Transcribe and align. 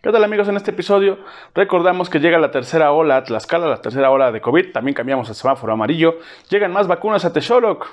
¿Qué 0.00 0.12
tal 0.12 0.22
amigos? 0.22 0.46
En 0.48 0.54
este 0.54 0.70
episodio 0.70 1.18
recordamos 1.56 2.08
que 2.08 2.20
llega 2.20 2.38
la 2.38 2.52
tercera 2.52 2.92
ola 2.92 3.16
a 3.16 3.24
Tlaxcala, 3.24 3.66
la 3.66 3.82
tercera 3.82 4.12
ola 4.12 4.30
de 4.30 4.40
COVID, 4.40 4.70
también 4.70 4.94
cambiamos 4.94 5.28
el 5.28 5.34
semáforo 5.34 5.72
amarillo, 5.72 6.20
llegan 6.50 6.72
más 6.72 6.86
vacunas 6.86 7.24
a 7.24 7.32
Texoloc. 7.32 7.84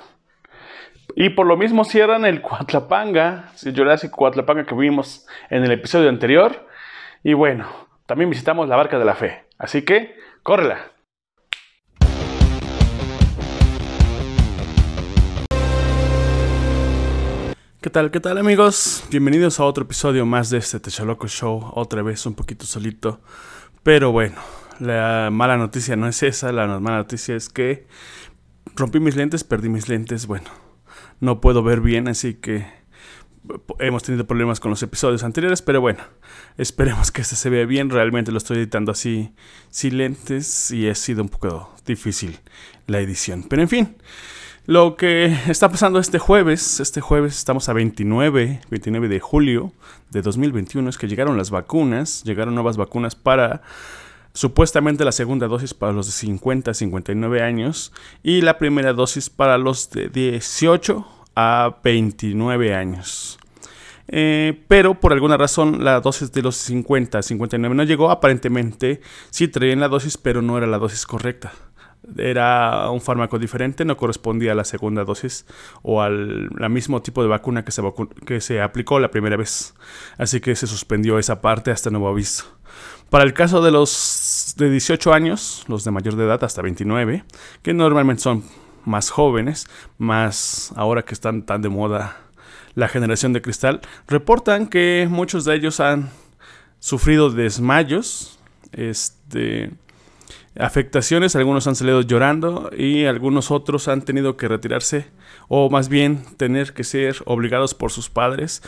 Y 1.16 1.30
por 1.30 1.48
lo 1.48 1.56
mismo 1.56 1.84
cierran 1.84 2.24
el 2.24 2.42
Coatlapanga, 2.42 3.50
el 3.64 3.76
Jurassic 3.76 4.12
Coatlapanga 4.12 4.64
que 4.64 4.76
vimos 4.76 5.26
en 5.50 5.64
el 5.64 5.72
episodio 5.72 6.08
anterior. 6.08 6.68
Y 7.24 7.34
bueno, 7.34 7.66
también 8.06 8.30
visitamos 8.30 8.68
la 8.68 8.76
Barca 8.76 9.00
de 9.00 9.04
la 9.04 9.16
Fe, 9.16 9.44
así 9.58 9.82
que 9.82 10.16
córrela. 10.44 10.95
¿Qué 17.86 17.90
tal? 17.90 18.10
¿Qué 18.10 18.18
tal 18.18 18.36
amigos? 18.36 19.04
Bienvenidos 19.10 19.60
a 19.60 19.64
otro 19.64 19.84
episodio 19.84 20.26
más 20.26 20.50
de 20.50 20.58
este 20.58 20.80
Techaloco 20.80 21.28
Show, 21.28 21.70
otra 21.72 22.02
vez 22.02 22.26
un 22.26 22.34
poquito 22.34 22.66
solito. 22.66 23.20
Pero 23.84 24.10
bueno, 24.10 24.34
la 24.80 25.28
mala 25.30 25.56
noticia 25.56 25.94
no 25.94 26.08
es 26.08 26.24
esa, 26.24 26.50
la 26.50 26.66
mala 26.80 26.96
noticia 26.96 27.36
es 27.36 27.48
que 27.48 27.86
rompí 28.74 28.98
mis 28.98 29.14
lentes, 29.14 29.44
perdí 29.44 29.68
mis 29.68 29.88
lentes, 29.88 30.26
bueno, 30.26 30.50
no 31.20 31.40
puedo 31.40 31.62
ver 31.62 31.80
bien, 31.80 32.08
así 32.08 32.34
que 32.34 32.66
hemos 33.78 34.02
tenido 34.02 34.26
problemas 34.26 34.58
con 34.58 34.72
los 34.72 34.82
episodios 34.82 35.22
anteriores, 35.22 35.62
pero 35.62 35.80
bueno, 35.80 36.02
esperemos 36.56 37.12
que 37.12 37.22
este 37.22 37.36
se 37.36 37.50
vea 37.50 37.66
bien, 37.66 37.90
realmente 37.90 38.32
lo 38.32 38.38
estoy 38.38 38.56
editando 38.56 38.90
así 38.90 39.32
sin 39.70 39.98
lentes 39.98 40.72
y 40.72 40.88
ha 40.88 40.94
sido 40.96 41.22
un 41.22 41.28
poco 41.28 41.72
difícil 41.86 42.40
la 42.88 42.98
edición, 42.98 43.44
pero 43.48 43.62
en 43.62 43.68
fin. 43.68 43.96
Lo 44.66 44.96
que 44.96 45.26
está 45.48 45.68
pasando 45.68 46.00
este 46.00 46.18
jueves, 46.18 46.80
este 46.80 47.00
jueves 47.00 47.38
estamos 47.38 47.68
a 47.68 47.72
29, 47.72 48.60
29 48.68 49.08
de 49.08 49.20
julio 49.20 49.72
de 50.10 50.22
2021, 50.22 50.90
es 50.90 50.98
que 50.98 51.06
llegaron 51.06 51.36
las 51.36 51.50
vacunas, 51.50 52.24
llegaron 52.24 52.54
nuevas 52.54 52.76
vacunas 52.76 53.14
para 53.14 53.62
supuestamente 54.32 55.04
la 55.04 55.12
segunda 55.12 55.46
dosis 55.46 55.72
para 55.72 55.92
los 55.92 56.06
de 56.06 56.12
50 56.12 56.72
a 56.72 56.74
59 56.74 57.42
años 57.42 57.92
y 58.24 58.42
la 58.42 58.58
primera 58.58 58.92
dosis 58.92 59.30
para 59.30 59.56
los 59.56 59.88
de 59.90 60.08
18 60.08 61.06
a 61.36 61.76
29 61.84 62.74
años. 62.74 63.38
Eh, 64.08 64.62
pero 64.68 65.00
por 65.00 65.12
alguna 65.12 65.36
razón 65.36 65.84
la 65.84 66.00
dosis 66.00 66.32
de 66.32 66.42
los 66.42 66.56
50 66.56 67.18
a 67.18 67.22
59 67.22 67.74
no 67.74 67.84
llegó. 67.84 68.10
Aparentemente 68.10 69.00
sí 69.30 69.46
traían 69.46 69.78
la 69.78 69.88
dosis, 69.88 70.18
pero 70.18 70.42
no 70.42 70.58
era 70.58 70.66
la 70.66 70.78
dosis 70.78 71.06
correcta 71.06 71.52
era 72.16 72.90
un 72.90 73.00
fármaco 73.00 73.38
diferente, 73.38 73.84
no 73.84 73.96
correspondía 73.96 74.52
a 74.52 74.54
la 74.54 74.64
segunda 74.64 75.04
dosis 75.04 75.46
o 75.82 76.02
al 76.02 76.50
mismo 76.70 77.02
tipo 77.02 77.22
de 77.22 77.28
vacuna 77.28 77.64
que 77.64 77.72
se, 77.72 77.82
que 78.24 78.40
se 78.40 78.60
aplicó 78.60 79.00
la 79.00 79.10
primera 79.10 79.36
vez. 79.36 79.74
Así 80.18 80.40
que 80.40 80.54
se 80.54 80.66
suspendió 80.66 81.18
esa 81.18 81.40
parte 81.40 81.70
hasta 81.70 81.90
nuevo 81.90 82.08
aviso. 82.08 82.44
Para 83.10 83.24
el 83.24 83.34
caso 83.34 83.62
de 83.62 83.70
los 83.70 84.54
de 84.56 84.70
18 84.70 85.12
años, 85.12 85.64
los 85.68 85.84
de 85.84 85.90
mayor 85.90 86.16
de 86.16 86.24
edad 86.24 86.42
hasta 86.42 86.62
29, 86.62 87.24
que 87.62 87.72
normalmente 87.72 88.22
son 88.22 88.44
más 88.84 89.10
jóvenes, 89.10 89.68
más 89.98 90.72
ahora 90.76 91.02
que 91.02 91.14
están 91.14 91.42
tan 91.42 91.62
de 91.62 91.68
moda 91.68 92.16
la 92.74 92.88
generación 92.88 93.32
de 93.32 93.42
cristal, 93.42 93.80
reportan 94.06 94.66
que 94.66 95.08
muchos 95.10 95.44
de 95.44 95.54
ellos 95.54 95.80
han 95.80 96.10
sufrido 96.78 97.30
desmayos, 97.30 98.38
este 98.72 99.72
afectaciones, 100.58 101.36
algunos 101.36 101.66
han 101.66 101.76
salido 101.76 102.00
llorando 102.02 102.70
y 102.76 103.04
algunos 103.04 103.50
otros 103.50 103.88
han 103.88 104.02
tenido 104.02 104.36
que 104.36 104.48
retirarse 104.48 105.06
o 105.48 105.70
más 105.70 105.88
bien 105.88 106.22
tener 106.36 106.72
que 106.72 106.84
ser 106.84 107.16
obligados 107.26 107.74
por 107.74 107.90
sus 107.90 108.10
padres 108.10 108.62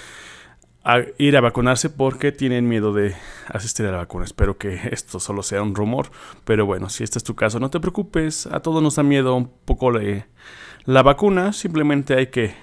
a 0.84 1.00
ir 1.18 1.36
a 1.36 1.40
vacunarse 1.40 1.90
porque 1.90 2.32
tienen 2.32 2.68
miedo 2.68 2.92
de 2.92 3.14
asistir 3.48 3.86
a 3.86 3.92
la 3.92 3.98
vacuna. 3.98 4.24
Espero 4.24 4.56
que 4.56 4.80
esto 4.90 5.20
solo 5.20 5.42
sea 5.42 5.62
un 5.62 5.74
rumor, 5.74 6.10
pero 6.44 6.66
bueno, 6.66 6.88
si 6.88 7.04
este 7.04 7.18
es 7.18 7.24
tu 7.24 7.34
caso, 7.34 7.60
no 7.60 7.70
te 7.70 7.80
preocupes, 7.80 8.46
a 8.46 8.60
todos 8.60 8.82
nos 8.82 8.96
da 8.96 9.02
miedo 9.02 9.34
un 9.34 9.50
poco 9.64 9.90
la 9.90 11.02
vacuna, 11.02 11.52
simplemente 11.52 12.14
hay 12.14 12.28
que 12.28 12.54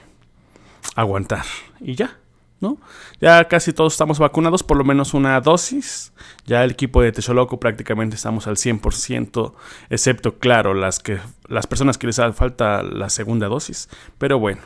aguantar 0.95 1.45
y 1.79 1.95
ya. 1.95 2.19
¿No? 2.59 2.77
Ya 3.21 3.47
casi 3.47 3.73
todos 3.73 3.93
estamos 3.93 4.19
vacunados, 4.19 4.63
por 4.63 4.77
lo 4.77 4.83
menos 4.83 5.13
una 5.13 5.39
dosis. 5.41 6.13
Ya 6.45 6.63
el 6.63 6.71
equipo 6.71 7.01
de 7.01 7.11
Techoloco 7.11 7.59
prácticamente 7.59 8.15
estamos 8.15 8.47
al 8.47 8.55
100%, 8.55 9.53
excepto, 9.89 10.37
claro, 10.37 10.73
las, 10.73 10.99
que, 10.99 11.19
las 11.47 11.67
personas 11.67 11.97
que 11.97 12.07
les 12.07 12.19
falta 12.33 12.83
la 12.83 13.09
segunda 13.09 13.47
dosis. 13.47 13.89
Pero 14.17 14.39
bueno, 14.39 14.61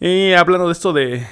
y 0.00 0.32
hablando 0.32 0.66
de 0.66 0.72
esto 0.72 0.92
de, 0.92 1.26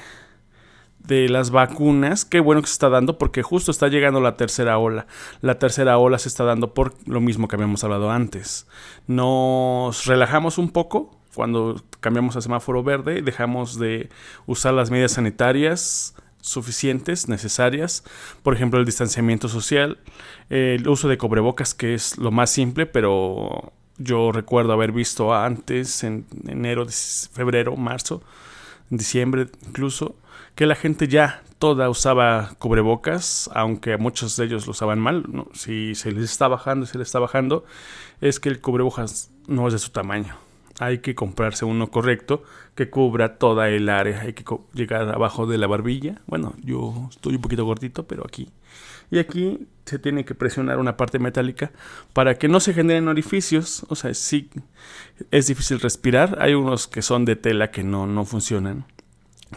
de 1.09 1.29
las 1.29 1.51
vacunas, 1.51 2.25
qué 2.25 2.39
bueno 2.39 2.61
que 2.61 2.69
se 2.69 2.75
está 2.75 2.91
dando 2.91 3.19
porque 3.19 3.43
justo 3.43 3.71
está 3.71 3.89
llegando 3.89 4.21
la 4.21 4.37
tercera 4.37 4.79
ola. 4.79 5.07
La 5.41 5.59
tercera 5.59 5.99
ola 5.99 6.19
se 6.19 6.29
está 6.29 6.45
dando 6.45 6.75
por 6.75 6.95
lo 7.07 7.21
mismo 7.21 7.49
que 7.49 7.57
habíamos 7.57 7.83
hablado 7.83 8.11
antes. 8.11 8.67
Nos 9.07 10.05
relajamos 10.05 10.59
un 10.59 10.71
poco, 10.71 11.18
cuando 11.39 11.81
cambiamos 12.01 12.35
a 12.35 12.41
semáforo 12.41 12.83
verde, 12.83 13.23
dejamos 13.23 13.79
de 13.79 14.09
usar 14.47 14.75
las 14.75 14.91
medidas 14.91 15.13
sanitarias 15.13 16.17
suficientes, 16.41 17.29
necesarias, 17.29 18.03
por 18.43 18.55
ejemplo 18.55 18.81
el 18.81 18.85
distanciamiento 18.85 19.47
social, 19.49 19.99
el 20.51 20.89
uso 20.89 21.07
de 21.07 21.17
cubrebocas 21.17 21.75
que 21.75 21.95
es 21.95 22.19
lo 22.19 22.33
más 22.33 22.51
simple, 22.51 22.87
pero 22.87 23.73
yo 23.99 24.33
recuerdo 24.33 24.73
haber 24.73 24.91
visto 24.91 25.33
antes, 25.33 26.03
en 26.03 26.27
enero, 26.49 26.85
febrero, 27.33 27.77
marzo, 27.77 28.21
diciembre 28.91 29.47
incluso, 29.65 30.17
que 30.57 30.67
la 30.67 30.75
gente 30.75 31.07
ya 31.07 31.45
toda 31.61 31.89
usaba 31.89 32.57
cubrebocas, 32.59 33.49
aunque 33.55 33.97
muchos 33.97 34.35
de 34.35 34.47
ellos 34.47 34.67
lo 34.67 34.73
usaban 34.73 34.99
mal. 34.99 35.25
Si 35.53 35.95
se 35.95 36.11
les 36.11 36.25
está 36.25 36.49
bajando, 36.49 36.85
se 36.85 36.99
les 36.99 37.07
está 37.07 37.21
bajando, 37.21 37.65
es 38.21 38.41
que 38.41 38.49
el 38.49 38.61
cubrebocas 38.61 39.31
no 39.47 39.69
es 39.69 39.73
de 39.73 39.79
su 39.79 39.91
tamaño 39.91 40.48
hay 40.79 40.99
que 40.99 41.15
comprarse 41.15 41.65
uno 41.65 41.91
correcto 41.91 42.45
que 42.75 42.89
cubra 42.89 43.37
toda 43.39 43.69
el 43.69 43.89
área. 43.89 44.21
Hay 44.21 44.33
que 44.33 44.45
llegar 44.73 45.09
abajo 45.09 45.47
de 45.47 45.59
la 45.59 45.67
barbilla. 45.67 46.21
Bueno, 46.27 46.55
yo 46.63 47.09
estoy 47.11 47.35
un 47.35 47.43
poquito 47.43 47.65
gordito, 47.65 48.07
pero 48.07 48.25
aquí. 48.25 48.49
Y 49.11 49.19
aquí 49.19 49.67
se 49.87 49.99
tiene 49.99 50.25
que 50.25 50.35
presionar 50.35 50.79
una 50.79 50.97
parte 50.97 51.19
metálica 51.19 51.73
para 52.13 52.39
que 52.39 52.47
no 52.47 52.61
se 52.61 52.75
generen 52.75 53.09
orificios. 53.09 53.85
O 53.89 53.97
sea, 53.97 54.15
sí 54.15 54.51
es 55.31 55.47
difícil 55.47 55.81
respirar. 55.81 56.39
Hay 56.41 56.55
unos 56.55 56.87
que 56.87 57.03
son 57.03 57.25
de 57.25 57.37
tela 57.37 57.71
que 57.71 57.83
no, 57.83 58.07
no 58.07 58.25
funcionan. 58.25 58.85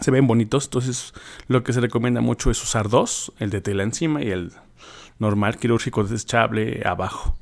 Se 0.00 0.10
ven 0.10 0.26
bonitos. 0.26 0.64
Entonces, 0.64 1.12
lo 1.48 1.62
que 1.62 1.72
se 1.72 1.80
recomienda 1.80 2.20
mucho 2.20 2.50
es 2.50 2.62
usar 2.62 2.88
dos: 2.88 3.32
el 3.38 3.50
de 3.50 3.60
tela 3.60 3.82
encima 3.82 4.22
y 4.22 4.30
el 4.30 4.52
normal 5.18 5.58
quirúrgico 5.58 6.02
desechable 6.02 6.82
abajo. 6.84 7.36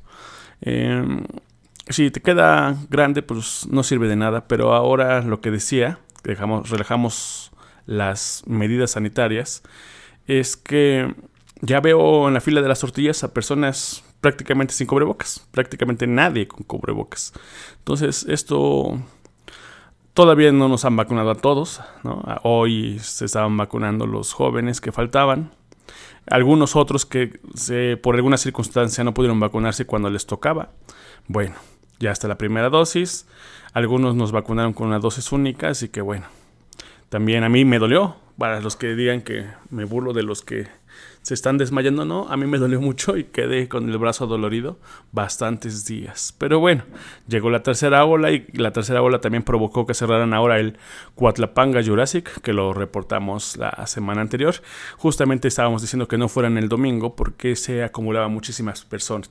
Eh, 0.61 1.23
si 1.93 2.11
te 2.11 2.21
queda 2.21 2.75
grande, 2.89 3.21
pues 3.21 3.67
no 3.69 3.83
sirve 3.83 4.07
de 4.07 4.15
nada. 4.15 4.47
Pero 4.47 4.73
ahora 4.73 5.21
lo 5.21 5.41
que 5.41 5.51
decía, 5.51 5.99
dejamos, 6.23 6.69
relajamos 6.69 7.51
las 7.85 8.43
medidas 8.45 8.91
sanitarias, 8.91 9.63
es 10.27 10.55
que 10.55 11.13
ya 11.61 11.79
veo 11.79 12.27
en 12.27 12.33
la 12.33 12.41
fila 12.41 12.61
de 12.61 12.67
las 12.67 12.79
tortillas 12.79 13.23
a 13.23 13.33
personas 13.33 14.03
prácticamente 14.21 14.73
sin 14.73 14.87
cubrebocas, 14.87 15.47
prácticamente 15.51 16.07
nadie 16.07 16.47
con 16.47 16.63
cubrebocas. 16.63 17.33
Entonces, 17.79 18.25
esto 18.29 18.99
todavía 20.13 20.51
no 20.51 20.67
nos 20.69 20.85
han 20.85 20.95
vacunado 20.95 21.31
a 21.31 21.35
todos, 21.35 21.81
Hoy 22.43 22.99
se 22.99 23.25
estaban 23.25 23.57
vacunando 23.57 24.05
los 24.05 24.33
jóvenes 24.33 24.79
que 24.79 24.91
faltaban. 24.91 25.51
Algunos 26.27 26.75
otros 26.75 27.05
que 27.05 27.39
por 28.01 28.15
alguna 28.15 28.37
circunstancia 28.37 29.03
no 29.03 29.13
pudieron 29.13 29.39
vacunarse 29.39 29.85
cuando 29.85 30.09
les 30.09 30.27
tocaba. 30.27 30.69
Bueno, 31.27 31.55
ya 32.01 32.11
está 32.11 32.27
la 32.27 32.37
primera 32.37 32.69
dosis. 32.69 33.27
Algunos 33.73 34.15
nos 34.15 34.31
vacunaron 34.31 34.73
con 34.73 34.87
una 34.87 34.99
dosis 34.99 35.31
única, 35.31 35.69
así 35.69 35.87
que 35.87 36.01
bueno. 36.01 36.25
También 37.09 37.43
a 37.43 37.49
mí 37.49 37.63
me 37.63 37.79
dolió. 37.79 38.17
Para 38.37 38.59
los 38.59 38.75
que 38.75 38.95
digan 38.95 39.21
que 39.21 39.45
me 39.69 39.85
burlo 39.85 40.13
de 40.13 40.23
los 40.23 40.41
que 40.41 40.65
se 41.21 41.35
están 41.35 41.59
desmayando, 41.59 42.05
no, 42.05 42.27
a 42.29 42.37
mí 42.37 42.47
me 42.47 42.57
dolió 42.57 42.81
mucho 42.81 43.15
y 43.17 43.25
quedé 43.25 43.67
con 43.67 43.87
el 43.87 43.99
brazo 43.99 44.25
dolorido 44.25 44.79
bastantes 45.11 45.85
días. 45.85 46.33
Pero 46.39 46.59
bueno, 46.59 46.83
llegó 47.27 47.51
la 47.51 47.61
tercera 47.61 48.03
ola 48.03 48.31
y 48.31 48.47
la 48.53 48.71
tercera 48.73 49.03
ola 49.03 49.21
también 49.21 49.43
provocó 49.43 49.85
que 49.85 49.93
cerraran 49.93 50.33
ahora 50.33 50.59
el 50.59 50.77
Cuatlapanga 51.13 51.83
Jurassic, 51.83 52.41
que 52.41 52.53
lo 52.53 52.73
reportamos 52.73 53.57
la 53.57 53.85
semana 53.85 54.21
anterior. 54.21 54.55
Justamente 54.97 55.47
estábamos 55.47 55.83
diciendo 55.83 56.07
que 56.07 56.17
no 56.17 56.27
fueran 56.27 56.57
el 56.57 56.67
domingo 56.67 57.15
porque 57.15 57.55
se 57.55 57.83
acumulaban 57.83 58.33
muchísimas 58.33 58.83
personas. 58.85 59.29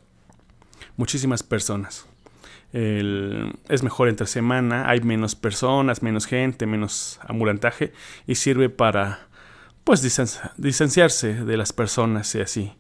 Muchísimas 0.96 1.43
personas 1.43 2.09
es 2.73 3.82
mejor 3.82 4.08
entre 4.08 4.26
semana, 4.26 4.88
hay 4.88 5.00
menos 5.00 5.35
personas, 5.35 6.02
menos 6.02 6.26
gente, 6.26 6.67
menos 6.67 7.19
ambulantaje 7.23 7.93
y 8.26 8.37
sirve 8.37 8.69
para 8.69 9.29
pues 9.85 10.02
distanciarse 10.02 11.44
de 11.44 11.56
las 11.56 11.73
personas 11.73 12.35
y 12.35 12.41
así 12.41 12.73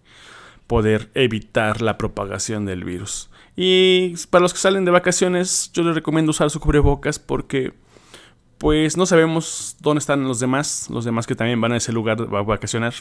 poder 0.66 1.10
evitar 1.14 1.82
la 1.82 1.98
propagación 1.98 2.64
del 2.64 2.84
virus. 2.84 3.30
Y 3.56 4.14
para 4.30 4.42
los 4.42 4.52
que 4.52 4.60
salen 4.60 4.84
de 4.84 4.92
vacaciones, 4.92 5.70
yo 5.72 5.82
les 5.82 5.94
recomiendo 5.94 6.30
usar 6.30 6.50
su 6.50 6.60
cubrebocas 6.60 7.18
porque 7.18 7.72
pues 8.58 8.96
no 8.96 9.06
sabemos 9.06 9.76
dónde 9.80 9.98
están 9.98 10.22
los 10.24 10.38
demás, 10.38 10.88
los 10.90 11.04
demás 11.04 11.26
que 11.26 11.34
también 11.34 11.60
van 11.60 11.72
a 11.72 11.78
ese 11.78 11.92
lugar 11.92 12.20
a 12.20 12.42
vacacionar. 12.42 12.94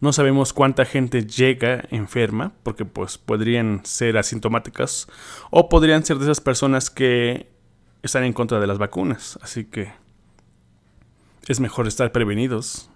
No 0.00 0.12
sabemos 0.12 0.52
cuánta 0.52 0.84
gente 0.84 1.26
llega 1.26 1.84
enferma, 1.90 2.52
porque 2.62 2.84
pues 2.84 3.18
podrían 3.18 3.80
ser 3.84 4.18
asintomáticas 4.18 5.08
o 5.50 5.68
podrían 5.68 6.04
ser 6.04 6.18
de 6.18 6.24
esas 6.24 6.40
personas 6.40 6.90
que 6.90 7.52
están 8.02 8.24
en 8.24 8.32
contra 8.32 8.60
de 8.60 8.66
las 8.66 8.78
vacunas. 8.78 9.38
Así 9.42 9.64
que 9.64 9.92
es 11.46 11.60
mejor 11.60 11.86
estar 11.86 12.12
prevenidos. 12.12 12.90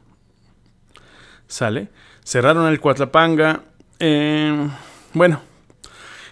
¿Sale? 1.46 1.88
Cerraron 2.24 2.68
el 2.68 2.80
Cuatlapanga. 2.80 3.64
Eh, 3.98 4.68
bueno, 5.14 5.40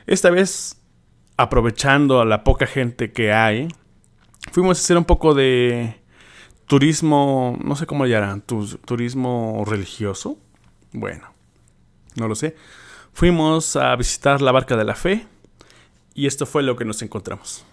esta 0.07 0.31
vez 0.31 0.81
aprovechando 1.37 2.21
a 2.21 2.25
la 2.25 2.45
poca 2.45 2.67
gente 2.67 3.13
que 3.13 3.33
hay, 3.33 3.69
fuimos 4.53 4.79
a 4.79 4.81
hacer 4.81 4.97
un 4.97 5.05
poco 5.05 5.35
de 5.35 6.01
turismo, 6.67 7.59
no 7.63 7.77
sé 7.77 7.87
cómo 7.87 8.05
le 8.05 8.11
llaman, 8.11 8.43
turismo 8.43 9.65
religioso. 9.67 10.39
Bueno, 10.97 11.29
no 12.15 12.27
lo 12.27 12.35
sé. 12.35 12.57
Fuimos 13.13 13.77
a 13.77 13.95
visitar 13.97 14.41
la 14.41 14.51
Barca 14.51 14.79
de 14.79 14.85
la 14.85 14.95
Fe 14.95 15.27
y 16.15 16.27
esto 16.27 16.47
fue 16.47 16.63
lo 16.63 16.75
que 16.75 16.87
nos 16.87 17.03
encontramos. 17.03 17.67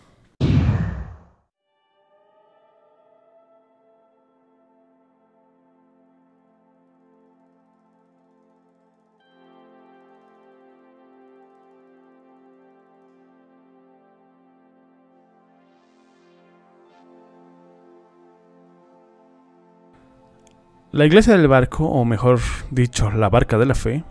La 20.94 21.06
iglesia 21.08 21.36
del 21.36 21.48
barco, 21.48 21.86
o 21.86 22.06
mejor 22.06 22.40
dicho, 22.70 23.10
la 23.10 23.28
barca 23.28 23.58
de 23.58 23.66
la 23.66 23.74
fe, 23.74 24.04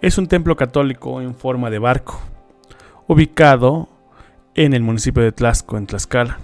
es 0.00 0.16
un 0.16 0.26
templo 0.26 0.56
católico 0.56 1.20
en 1.20 1.34
forma 1.34 1.68
de 1.68 1.78
barco, 1.78 2.18
ubicado 3.08 3.90
en 4.54 4.72
el 4.72 4.80
municipio 4.80 5.22
de 5.22 5.32
Tlaxco, 5.32 5.76
en 5.76 5.86
Tlaxcala. 5.86 6.38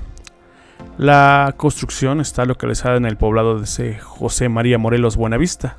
La 0.99 1.55
construcción 1.57 2.21
está 2.21 2.45
localizada 2.45 2.99
en 2.99 3.07
el 3.07 3.17
poblado 3.17 3.59
de 3.59 3.99
José 3.99 4.51
María 4.51 4.77
Morelos 4.77 5.17
Buenavista, 5.17 5.79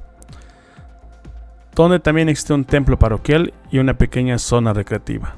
donde 1.75 1.99
también 1.99 2.27
existe 2.27 2.55
un 2.55 2.65
templo 2.65 2.97
parroquial 2.97 3.53
y 3.69 3.77
una 3.77 3.99
pequeña 3.99 4.39
zona 4.39 4.73
recreativa. 4.73 5.35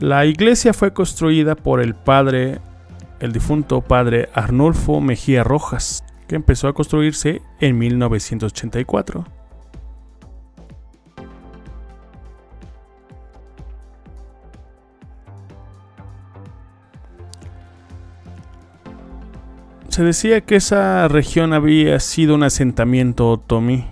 La 0.00 0.26
iglesia 0.26 0.74
fue 0.74 0.92
construida 0.92 1.54
por 1.54 1.80
el 1.80 1.94
padre, 1.94 2.58
el 3.20 3.30
difunto 3.30 3.82
padre 3.82 4.30
Arnulfo 4.34 5.00
Mejía 5.00 5.44
Rojas, 5.44 6.02
empezó 6.34 6.68
a 6.68 6.72
construirse 6.72 7.42
en 7.60 7.78
1984. 7.78 9.24
Se 19.88 20.02
decía 20.02 20.40
que 20.40 20.56
esa 20.56 21.06
región 21.08 21.52
había 21.52 22.00
sido 22.00 22.34
un 22.34 22.44
asentamiento 22.44 23.28
otomí 23.28 23.84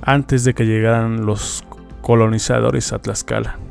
antes 0.00 0.44
de 0.44 0.54
que 0.54 0.64
llegaran 0.64 1.26
los 1.26 1.64
colonizadores 2.00 2.92
a 2.94 2.98
Tlaxcala. 2.98 3.69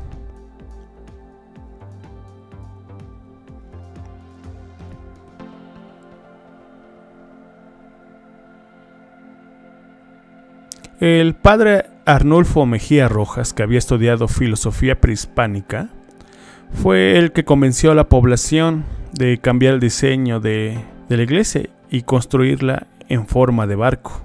El 11.00 11.34
padre 11.34 11.86
Arnulfo 12.04 12.66
Mejía 12.66 13.08
Rojas, 13.08 13.54
que 13.54 13.62
había 13.62 13.78
estudiado 13.78 14.28
filosofía 14.28 15.00
prehispánica, 15.00 15.88
fue 16.74 17.16
el 17.16 17.32
que 17.32 17.46
convenció 17.46 17.92
a 17.92 17.94
la 17.94 18.10
población 18.10 18.84
de 19.14 19.38
cambiar 19.38 19.72
el 19.72 19.80
diseño 19.80 20.40
de, 20.40 20.78
de 21.08 21.16
la 21.16 21.22
iglesia 21.22 21.70
y 21.90 22.02
construirla 22.02 22.86
en 23.08 23.26
forma 23.26 23.66
de 23.66 23.76
barco. 23.76 24.22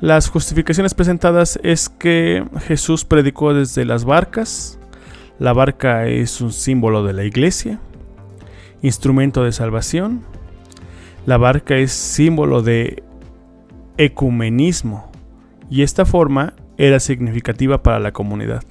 Las 0.00 0.30
justificaciones 0.30 0.94
presentadas 0.94 1.60
es 1.62 1.90
que 1.90 2.42
Jesús 2.66 3.04
predicó 3.04 3.52
desde 3.52 3.84
las 3.84 4.06
barcas. 4.06 4.78
La 5.38 5.52
barca 5.52 6.06
es 6.06 6.40
un 6.40 6.52
símbolo 6.52 7.04
de 7.04 7.12
la 7.12 7.24
iglesia, 7.24 7.80
instrumento 8.80 9.44
de 9.44 9.52
salvación. 9.52 10.22
La 11.26 11.36
barca 11.36 11.76
es 11.76 11.92
símbolo 11.92 12.62
de 12.62 13.02
ecumenismo 13.98 15.10
y 15.68 15.82
esta 15.82 16.06
forma 16.06 16.54
era 16.78 16.98
significativa 16.98 17.82
para 17.82 17.98
la 17.98 18.12
comunidad. 18.12 18.62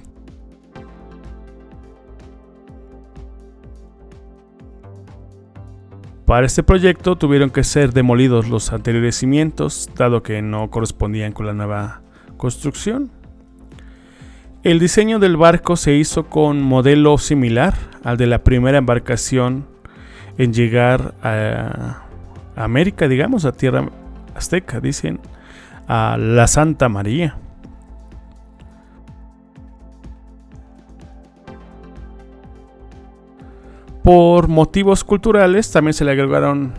Para 6.30 6.46
este 6.46 6.62
proyecto 6.62 7.16
tuvieron 7.16 7.50
que 7.50 7.64
ser 7.64 7.92
demolidos 7.92 8.48
los 8.48 8.72
anteriores 8.72 9.16
cimientos, 9.16 9.90
dado 9.96 10.22
que 10.22 10.42
no 10.42 10.70
correspondían 10.70 11.32
con 11.32 11.44
la 11.44 11.54
nueva 11.54 12.02
construcción. 12.36 13.10
El 14.62 14.78
diseño 14.78 15.18
del 15.18 15.36
barco 15.36 15.74
se 15.74 15.94
hizo 15.94 16.26
con 16.26 16.62
modelo 16.62 17.18
similar 17.18 17.74
al 18.04 18.16
de 18.16 18.28
la 18.28 18.44
primera 18.44 18.78
embarcación 18.78 19.66
en 20.38 20.52
llegar 20.52 21.16
a 21.20 22.04
América, 22.54 23.08
digamos, 23.08 23.44
a 23.44 23.50
tierra 23.50 23.88
azteca, 24.36 24.78
dicen, 24.78 25.18
a 25.88 26.16
la 26.16 26.46
Santa 26.46 26.88
María. 26.88 27.38
Por 34.12 34.48
motivos 34.48 35.04
culturales 35.04 35.70
también 35.70 35.94
se 35.94 36.04
le 36.04 36.10
agregaron 36.10 36.74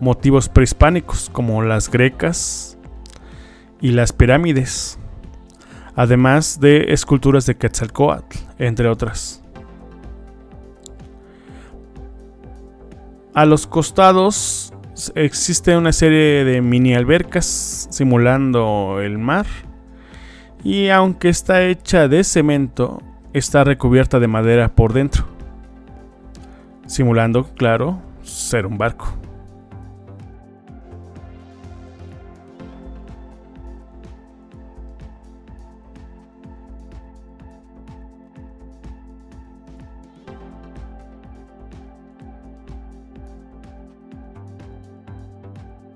motivos 0.00 0.48
prehispánicos 0.48 1.30
como 1.30 1.62
las 1.62 1.88
grecas 1.88 2.76
y 3.80 3.92
las 3.92 4.12
pirámides, 4.12 4.98
además 5.94 6.58
de 6.58 6.92
esculturas 6.92 7.46
de 7.46 7.56
Quetzalcoatl, 7.56 8.36
entre 8.58 8.88
otras. 8.88 9.44
A 13.32 13.46
los 13.46 13.68
costados 13.68 14.74
existe 15.14 15.76
una 15.76 15.92
serie 15.92 16.44
de 16.44 16.62
mini 16.62 16.96
albercas 16.96 17.86
simulando 17.92 18.98
el 19.00 19.18
mar 19.18 19.46
y 20.64 20.88
aunque 20.88 21.28
está 21.28 21.62
hecha 21.62 22.08
de 22.08 22.24
cemento, 22.24 23.00
está 23.32 23.62
recubierta 23.62 24.18
de 24.18 24.26
madera 24.26 24.74
por 24.74 24.92
dentro 24.92 25.31
simulando, 26.92 27.44
claro, 27.54 28.02
ser 28.22 28.66
un 28.66 28.76
barco. 28.76 29.06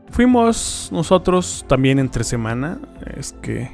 Fuimos 0.08 0.88
nosotros 0.92 1.66
también 1.68 1.98
entre 1.98 2.24
semana. 2.24 2.78
Es 3.18 3.34
que 3.42 3.70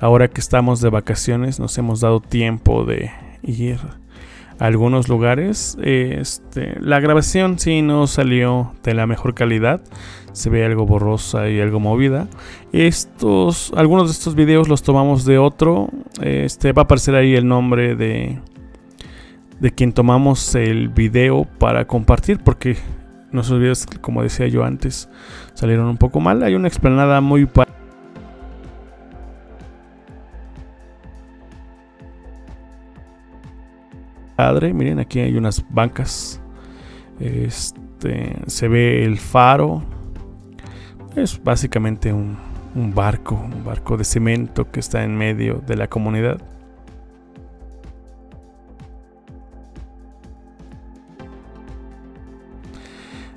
ahora 0.00 0.26
que 0.28 0.40
estamos 0.40 0.80
de 0.80 0.88
vacaciones 0.88 1.60
nos 1.60 1.76
hemos 1.76 2.00
dado 2.00 2.20
tiempo 2.20 2.86
de 2.86 3.10
ir 3.42 3.78
algunos 4.60 5.08
lugares. 5.08 5.76
Este, 5.82 6.76
la 6.80 7.00
grabación 7.00 7.58
sí 7.58 7.82
no 7.82 8.06
salió 8.06 8.72
de 8.84 8.94
la 8.94 9.08
mejor 9.08 9.34
calidad. 9.34 9.80
Se 10.32 10.48
ve 10.48 10.64
algo 10.64 10.86
borrosa 10.86 11.48
y 11.48 11.60
algo 11.60 11.80
movida. 11.80 12.28
Estos, 12.72 13.72
algunos 13.74 14.06
de 14.06 14.12
estos 14.12 14.36
videos 14.36 14.68
los 14.68 14.84
tomamos 14.84 15.24
de 15.24 15.38
otro. 15.38 15.88
Este 16.22 16.72
va 16.72 16.82
a 16.82 16.84
aparecer 16.84 17.16
ahí 17.16 17.34
el 17.34 17.48
nombre 17.48 17.96
de 17.96 18.38
de 19.58 19.70
quien 19.72 19.92
tomamos 19.92 20.54
el 20.54 20.88
video 20.88 21.44
para 21.58 21.86
compartir 21.86 22.40
porque 22.42 22.76
nuestros 23.30 23.60
videos, 23.60 23.86
como 24.00 24.22
decía 24.22 24.48
yo 24.48 24.64
antes, 24.64 25.08
salieron 25.54 25.86
un 25.86 25.96
poco 25.96 26.20
mal. 26.20 26.42
Hay 26.42 26.54
una 26.54 26.68
explanada 26.68 27.20
muy 27.20 27.46
Miren, 34.72 34.98
aquí 34.98 35.20
hay 35.20 35.36
unas 35.36 35.64
bancas. 35.70 36.40
Este, 37.18 38.36
se 38.46 38.68
ve 38.68 39.04
el 39.04 39.18
faro. 39.18 39.82
Es 41.14 41.42
básicamente 41.42 42.12
un, 42.12 42.38
un 42.74 42.94
barco, 42.94 43.34
un 43.34 43.64
barco 43.64 43.96
de 43.96 44.04
cemento 44.04 44.70
que 44.70 44.80
está 44.80 45.04
en 45.04 45.16
medio 45.16 45.62
de 45.66 45.76
la 45.76 45.88
comunidad. 45.88 46.40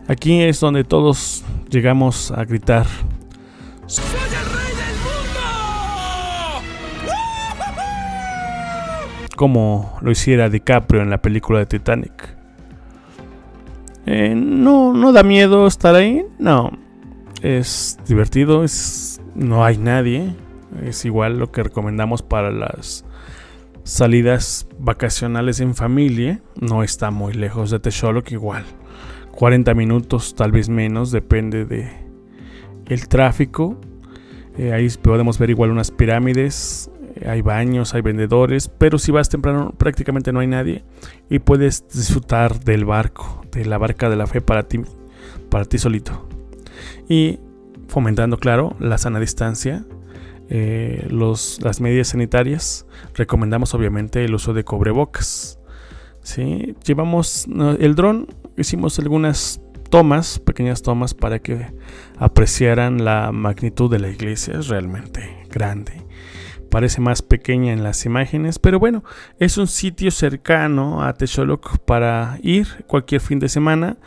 Aquí 0.08 0.42
es 0.42 0.60
donde 0.60 0.84
todos 0.84 1.44
llegamos 1.70 2.32
a 2.32 2.44
gritar. 2.44 2.86
¡Soy 3.88 4.23
Como 9.44 9.98
lo 10.00 10.10
hiciera 10.10 10.50
DiCaprio 10.50 11.02
en 11.02 11.10
la 11.10 11.22
película 11.22 11.60
de 11.60 11.66
Titanic. 11.66 12.34
Eh, 14.06 14.34
no, 14.34 14.94
no 14.94 15.12
da 15.12 15.22
miedo 15.22 15.68
estar 15.68 15.96
ahí. 15.96 16.24
No. 16.40 16.72
Es 17.42 18.00
divertido. 18.08 18.64
Es, 18.64 19.20
no 19.36 19.66
hay 19.66 19.78
nadie. 19.78 20.34
Es 20.82 21.04
igual 21.04 21.40
lo 21.40 21.52
que 21.52 21.62
recomendamos 21.62 22.22
para 22.22 22.52
las 22.52 23.04
salidas 23.84 24.66
vacacionales 24.80 25.60
en 25.60 25.76
familia. 25.76 26.40
No 26.62 26.82
está 26.82 27.12
muy 27.12 27.34
lejos 27.34 27.70
de 27.70 27.82
Texoloc 27.82 28.32
igual 28.32 28.64
40 29.34 29.74
minutos, 29.74 30.36
tal 30.36 30.54
vez 30.54 30.70
menos, 30.70 31.12
depende 31.12 31.66
de 31.66 31.92
el 32.86 33.10
tráfico. 33.10 33.78
Eh, 34.58 34.72
ahí 34.72 34.88
podemos 35.02 35.38
ver 35.38 35.50
igual 35.50 35.70
unas 35.70 35.92
pirámides, 35.92 36.90
hay 37.26 37.42
baños, 37.42 37.94
hay 37.94 38.02
vendedores, 38.02 38.68
pero 38.68 38.98
si 38.98 39.12
vas 39.12 39.30
temprano 39.30 39.74
prácticamente 39.78 40.32
no 40.32 40.40
hay 40.40 40.48
nadie 40.48 40.84
y 41.30 41.40
puedes 41.40 41.88
disfrutar 41.88 42.60
del 42.60 42.86
barco, 42.86 43.46
de 43.52 43.66
la 43.66 43.78
barca 43.78 44.10
de 44.10 44.16
la 44.16 44.28
fe 44.28 44.42
para 44.42 44.64
ti, 44.64 44.82
para 45.50 45.66
ti 45.66 45.78
solito. 45.78 46.28
Y 47.08 47.40
fomentando, 47.88 48.38
claro, 48.38 48.76
la 48.80 48.98
sana 48.98 49.20
distancia, 49.20 49.86
eh, 50.50 51.08
los, 51.10 51.60
las 51.62 51.82
medidas 51.82 52.10
sanitarias, 52.10 52.86
recomendamos 53.16 53.74
obviamente 53.74 54.24
el 54.26 54.34
uso 54.34 54.54
de 54.54 54.64
cobrebocas. 54.64 55.60
¿sí? 56.22 56.76
Llevamos 56.84 57.48
el 57.80 57.96
dron 57.96 58.28
hicimos 58.58 59.00
algunas 59.00 59.62
tomas, 59.90 60.40
pequeñas 60.40 60.82
tomas 60.82 61.14
para 61.14 61.40
que 61.40 61.68
apreciaran 62.18 63.04
la 63.04 63.32
magnitud 63.32 63.90
de 63.92 64.00
la 64.00 64.10
iglesia. 64.10 64.60
Es 64.60 64.68
realmente 64.68 65.46
grande. 65.50 65.94
Parece 66.74 67.02
más 67.02 67.22
pequeña 67.22 67.72
en 67.72 67.84
las 67.84 68.04
imágenes, 68.08 68.58
pero 68.58 68.80
bueno, 68.80 69.04
es 69.38 69.60
un 69.60 69.68
sitio 69.68 70.10
cercano 70.10 71.04
a 71.04 71.14
Texoloc 71.14 71.78
para 71.86 72.40
ir 72.42 72.68
cualquier 72.88 73.22
fin 73.22 73.38
de 73.38 73.48
semana. 73.48 73.98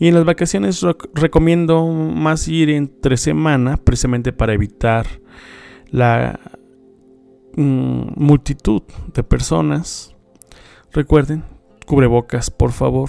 Y 0.00 0.08
en 0.08 0.14
las 0.14 0.24
vacaciones 0.24 0.84
recomiendo 1.14 1.86
más 1.86 2.48
ir 2.48 2.70
entre 2.70 3.16
semana, 3.16 3.76
precisamente 3.76 4.32
para 4.32 4.54
evitar 4.54 5.06
la 5.92 6.40
mm, 7.54 8.08
multitud 8.16 8.82
de 9.14 9.22
personas. 9.22 10.16
Recuerden, 10.90 11.44
cubrebocas, 11.86 12.50
por 12.50 12.72
favor 12.72 13.08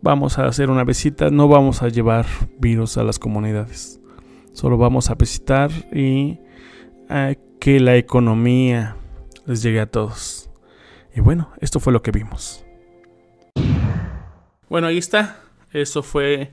vamos 0.00 0.38
a 0.38 0.46
hacer 0.46 0.70
una 0.70 0.84
visita, 0.84 1.28
no 1.28 1.46
vamos 1.46 1.82
a 1.82 1.88
llevar 1.88 2.24
virus 2.58 2.96
a 2.96 3.02
las 3.02 3.18
comunidades. 3.18 4.00
Solo 4.54 4.78
vamos 4.78 5.10
a 5.10 5.14
visitar 5.16 5.70
y 5.92 6.38
eh, 7.10 7.38
que 7.60 7.80
la 7.80 7.96
economía 7.96 8.96
les 9.46 9.62
llegue 9.62 9.80
a 9.80 9.86
todos. 9.86 10.50
Y 11.14 11.20
bueno, 11.20 11.52
esto 11.60 11.80
fue 11.80 11.92
lo 11.92 12.02
que 12.02 12.10
vimos. 12.10 12.64
Bueno, 14.68 14.88
ahí 14.88 14.98
está. 14.98 15.40
Eso 15.72 16.02
fue 16.02 16.52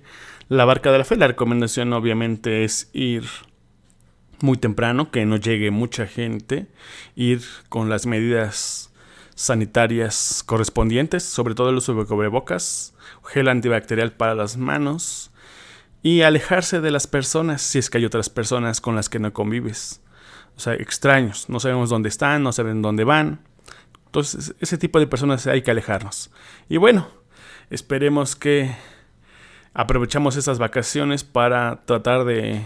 la 0.49 0.65
barca 0.65 0.91
de 0.91 0.99
la 0.99 1.03
fe. 1.03 1.15
La 1.15 1.27
recomendación 1.27 1.93
obviamente 1.93 2.63
es 2.63 2.89
ir 2.93 3.23
muy 4.41 4.57
temprano, 4.57 5.09
que 5.09 5.25
no 5.25 5.37
llegue 5.37 5.71
mucha 5.71 6.05
gente, 6.05 6.67
ir 7.15 7.41
con 7.69 7.89
las 7.89 8.05
medidas 8.05 8.91
sanitarias 9.35 10.43
correspondientes, 10.45 11.23
sobre 11.23 11.55
todo 11.55 11.69
el 11.69 11.77
uso 11.77 11.95
de 11.95 12.05
cubrebocas, 12.05 12.93
gel 13.23 13.47
antibacterial 13.47 14.11
para 14.11 14.35
las 14.35 14.57
manos 14.57 15.31
y 16.03 16.21
alejarse 16.21 16.81
de 16.81 16.91
las 16.91 17.07
personas 17.07 17.61
si 17.61 17.79
es 17.79 17.89
que 17.89 17.97
hay 17.97 18.05
otras 18.05 18.29
personas 18.29 18.81
con 18.81 18.95
las 18.95 19.09
que 19.09 19.19
no 19.19 19.33
convives. 19.33 20.02
O 20.55 20.59
sea, 20.59 20.73
extraños, 20.73 21.49
no 21.49 21.59
sabemos 21.59 21.89
dónde 21.89 22.09
están, 22.09 22.43
no 22.43 22.51
saben 22.51 22.81
dónde 22.81 23.03
van. 23.03 23.41
Entonces, 24.05 24.55
ese 24.59 24.77
tipo 24.77 24.99
de 24.99 25.07
personas 25.07 25.47
hay 25.47 25.61
que 25.63 25.71
alejarnos. 25.71 26.31
Y 26.69 26.77
bueno, 26.77 27.07
esperemos 27.69 28.35
que 28.35 28.75
aprovechamos 29.73 30.35
estas 30.35 30.59
vacaciones 30.59 31.23
para 31.23 31.83
tratar 31.85 32.25
de 32.25 32.61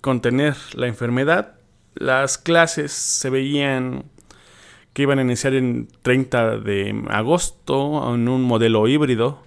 contener 0.00 0.56
la 0.74 0.86
enfermedad. 0.86 1.56
Las 1.94 2.38
clases 2.38 2.92
se 2.92 3.30
veían 3.30 4.04
que 4.94 5.02
iban 5.02 5.18
a 5.18 5.22
iniciar 5.22 5.54
en 5.54 5.88
30 6.02 6.58
de 6.58 7.04
agosto 7.10 8.14
en 8.14 8.28
un 8.28 8.42
modelo 8.42 8.86
híbrido 8.86 9.42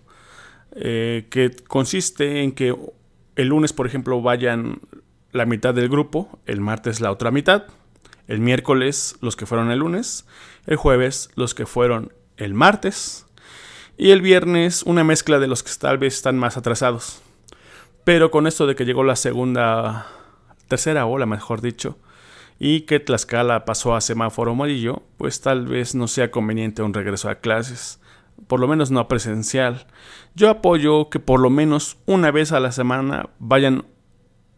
eh, 0.75 1.27
que 1.31 1.55
consiste 1.67 2.43
en 2.43 2.51
que 2.51 2.75
el 3.35 3.47
lunes, 3.47 3.73
por 3.73 3.87
ejemplo, 3.87 4.21
vayan 4.21 4.81
la 5.37 5.45
mitad 5.45 5.73
del 5.73 5.89
grupo, 5.89 6.39
el 6.45 6.59
martes 6.59 6.99
la 6.99 7.11
otra 7.11 7.31
mitad, 7.31 7.63
el 8.27 8.39
miércoles 8.39 9.15
los 9.21 9.35
que 9.35 9.45
fueron 9.45 9.71
el 9.71 9.79
lunes, 9.79 10.25
el 10.65 10.75
jueves 10.75 11.29
los 11.35 11.55
que 11.55 11.65
fueron 11.65 12.13
el 12.35 12.53
martes 12.53 13.25
y 13.97 14.11
el 14.11 14.21
viernes 14.21 14.83
una 14.83 15.03
mezcla 15.03 15.39
de 15.39 15.47
los 15.47 15.63
que 15.63 15.71
tal 15.79 15.97
vez 15.97 16.15
están 16.15 16.37
más 16.37 16.57
atrasados. 16.57 17.21
Pero 18.03 18.31
con 18.31 18.47
esto 18.47 18.67
de 18.67 18.75
que 18.75 18.85
llegó 18.85 19.03
la 19.03 19.15
segunda, 19.15 20.07
tercera 20.67 21.05
ola, 21.05 21.25
mejor 21.25 21.61
dicho, 21.61 21.97
y 22.59 22.81
que 22.81 22.99
Tlaxcala 22.99 23.65
pasó 23.65 23.95
a 23.95 24.01
semáforo 24.01 24.51
amarillo, 24.51 25.03
pues 25.17 25.41
tal 25.41 25.67
vez 25.67 25.95
no 25.95 26.07
sea 26.07 26.31
conveniente 26.31 26.81
un 26.81 26.93
regreso 26.93 27.29
a 27.29 27.35
clases, 27.35 27.99
por 28.47 28.59
lo 28.59 28.67
menos 28.67 28.91
no 28.91 29.07
presencial. 29.07 29.87
Yo 30.35 30.49
apoyo 30.49 31.09
que 31.09 31.19
por 31.19 31.39
lo 31.39 31.49
menos 31.49 31.97
una 32.05 32.31
vez 32.31 32.51
a 32.51 32.59
la 32.59 32.71
semana 32.71 33.29
vayan 33.39 33.85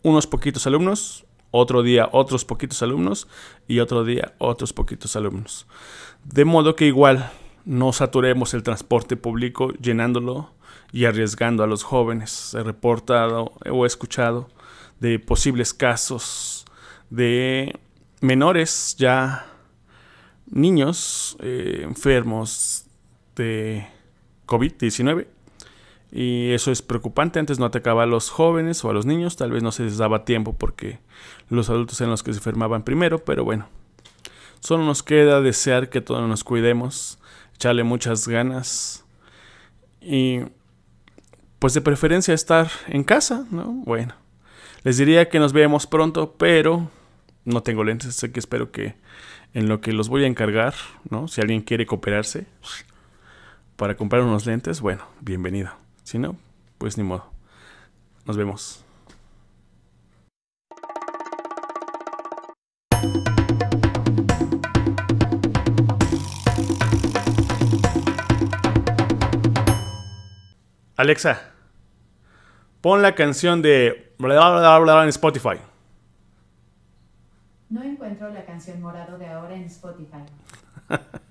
unos 0.03 0.27
poquitos 0.27 0.65
alumnos, 0.67 1.25
otro 1.51 1.81
día 1.81 2.09
otros 2.11 2.45
poquitos 2.45 2.81
alumnos 2.83 3.27
y 3.67 3.79
otro 3.79 4.03
día 4.03 4.33
otros 4.37 4.73
poquitos 4.73 5.15
alumnos. 5.15 5.67
De 6.23 6.45
modo 6.45 6.75
que 6.75 6.85
igual 6.85 7.31
no 7.65 7.93
saturemos 7.93 8.53
el 8.53 8.63
transporte 8.63 9.15
público 9.15 9.71
llenándolo 9.73 10.53
y 10.91 11.05
arriesgando 11.05 11.63
a 11.63 11.67
los 11.67 11.83
jóvenes. 11.83 12.53
He 12.53 12.63
reportado 12.63 13.53
o 13.69 13.85
he 13.85 13.87
escuchado 13.87 14.49
de 14.99 15.19
posibles 15.19 15.73
casos 15.73 16.65
de 17.09 17.79
menores 18.21 18.95
ya 18.97 19.45
niños 20.47 21.37
eh, 21.41 21.81
enfermos 21.83 22.85
de 23.35 23.87
COVID-19. 24.45 25.27
Y 26.11 26.51
eso 26.51 26.71
es 26.71 26.81
preocupante. 26.81 27.39
Antes 27.39 27.59
no 27.59 27.65
atacaba 27.65 28.03
a 28.03 28.07
los 28.07 28.29
jóvenes 28.29 28.83
o 28.83 28.89
a 28.89 28.93
los 28.93 29.05
niños. 29.05 29.35
Tal 29.35 29.51
vez 29.51 29.63
no 29.63 29.71
se 29.71 29.83
les 29.83 29.97
daba 29.97 30.25
tiempo 30.25 30.53
porque 30.53 30.99
los 31.49 31.69
adultos 31.69 31.99
eran 32.01 32.11
los 32.11 32.23
que 32.23 32.33
se 32.33 32.39
enfermaban 32.39 32.83
primero. 32.83 33.23
Pero 33.23 33.43
bueno, 33.43 33.67
solo 34.59 34.83
nos 34.85 35.03
queda 35.03 35.41
desear 35.41 35.89
que 35.89 36.01
todos 36.01 36.27
nos 36.27 36.43
cuidemos. 36.43 37.19
Echarle 37.55 37.83
muchas 37.83 38.27
ganas. 38.27 39.05
Y 40.01 40.41
pues 41.59 41.73
de 41.73 41.81
preferencia 41.81 42.33
estar 42.33 42.71
en 42.87 43.03
casa, 43.03 43.45
¿no? 43.51 43.65
Bueno, 43.85 44.15
les 44.83 44.97
diría 44.97 45.29
que 45.29 45.39
nos 45.39 45.53
veamos 45.53 45.87
pronto, 45.87 46.35
pero 46.37 46.89
no 47.43 47.63
tengo 47.63 47.83
lentes, 47.83 48.09
así 48.09 48.29
que 48.29 48.39
espero 48.39 48.71
que 48.71 48.95
en 49.53 49.67
lo 49.67 49.81
que 49.81 49.91
los 49.91 50.07
voy 50.07 50.23
a 50.23 50.27
encargar, 50.27 50.73
¿no? 51.09 51.27
Si 51.27 51.41
alguien 51.41 51.61
quiere 51.61 51.85
cooperarse 51.85 52.45
para 53.75 53.95
comprar 53.97 54.21
unos 54.21 54.45
lentes, 54.45 54.79
bueno, 54.79 55.03
bienvenido. 55.19 55.88
Si 56.09 56.17
no, 56.17 56.37
pues 56.79 56.97
ni 56.97 57.03
modo. 57.03 57.23
Nos 58.25 58.35
vemos. 58.35 58.83
Alexa, 70.95 71.51
pon 72.81 73.03
la 73.03 73.13
canción 73.13 73.61
de 73.61 74.15
en 75.03 75.09
Spotify. 75.09 75.59
No 77.69 77.83
encuentro 77.83 78.29
la 78.31 78.45
canción 78.47 78.81
Morado 78.81 79.19
de 79.19 79.27
ahora 79.27 79.53
en 79.53 79.65
Spotify. 79.65 80.23